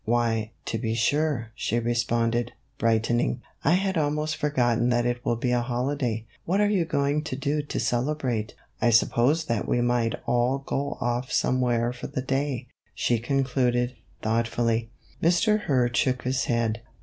"Why, 0.17 0.49
to 0.65 0.79
be 0.79 0.95
sure," 0.95 1.51
she 1.53 1.77
responded, 1.77 2.53
brightening." 2.79 3.43
I 3.63 3.73
had 3.73 3.99
almost 3.99 4.35
forgotten 4.35 4.89
that 4.89 5.05
it 5.05 5.23
will 5.23 5.35
be 5.35 5.51
a 5.51 5.61
holiday; 5.61 6.25
what 6.43 6.59
are 6.59 6.71
you 6.71 6.85
going 6.85 7.21
to 7.25 7.35
do 7.35 7.61
to 7.61 7.79
celebrate? 7.79 8.55
I 8.81 8.89
suppose 8.89 9.45
that 9.45 9.67
we 9.67 9.79
might 9.79 10.15
all 10.25 10.57
go 10.65 10.97
off 11.01 11.31
somewhere 11.31 11.93
for 11.93 12.07
the 12.07 12.23
day," 12.23 12.67
she 12.95 13.19
concluded, 13.19 13.95
thoughtfully. 14.23 14.89
Mr. 15.21 15.59
Hurd 15.65 15.95
shook 15.95 16.23
his 16.23 16.45
head. 16.45 16.81